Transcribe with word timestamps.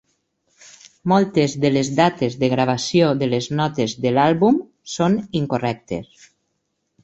Moltes 1.11 1.53
de 1.65 1.71
les 1.73 1.91
dates 1.99 2.39
de 2.45 2.49
gravació 2.55 3.11
de 3.21 3.29
les 3.35 3.51
notes 3.61 3.95
de 4.07 4.17
l'àlbum 4.19 4.61
són 4.99 5.23
incorrectes. 5.45 6.29